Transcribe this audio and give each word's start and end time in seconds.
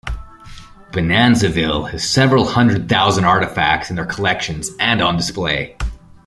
Bonanzaville 0.91 1.91
has 1.91 2.09
several 2.09 2.47
hundred 2.47 2.89
thousand 2.89 3.23
artifacts 3.25 3.91
in 3.91 3.95
their 3.97 4.05
collections 4.07 4.71
and 4.79 4.99
on 4.99 5.15
display. 5.15 5.77